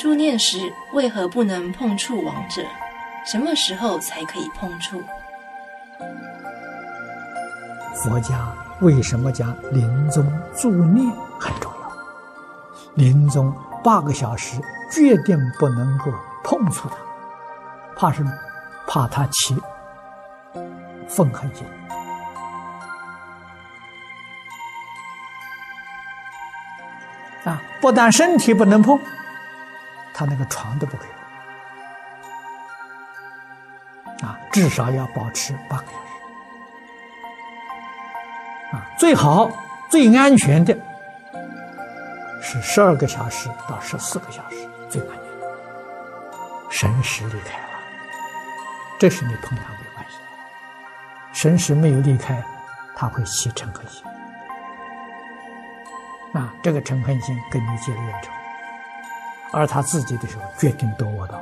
[0.00, 2.62] 助念时为何不能碰触亡者？
[3.26, 5.02] 什么时候才可以碰触？
[7.94, 8.50] 佛家
[8.80, 10.24] 为什么讲临终
[10.56, 11.06] 助念
[11.38, 11.92] 很重要？
[12.94, 14.58] 临终八个小时
[14.90, 16.06] 决定不能够
[16.42, 16.96] 碰触他，
[17.94, 18.32] 怕什么？
[18.86, 19.54] 怕他起
[21.06, 21.66] 愤恨心
[27.44, 27.60] 啊！
[27.82, 28.98] 不但身体不能碰，
[30.20, 31.08] 他那个床都不可以
[34.22, 34.38] 啊！
[34.52, 35.92] 至少要保持八个小
[38.72, 38.84] 时啊！
[38.98, 39.50] 最好
[39.88, 40.76] 最安全的
[42.42, 44.56] 是十二个小时到十四个小时，
[44.90, 45.24] 最安全。
[46.68, 47.68] 神识离开了，
[48.98, 50.18] 这时你碰他没关系。
[51.32, 52.44] 神识没有离开，
[52.94, 54.04] 他会起嗔恨心。
[56.34, 58.30] 啊，这个嗔恨心跟你结了怨仇，
[59.52, 61.39] 而他自己的时候决定躲我的。